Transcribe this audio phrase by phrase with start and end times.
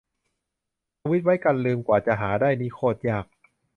[1.01, 3.25] ทวีตไว้กันลืม กว่าจะหาได้นี่โคตรยาก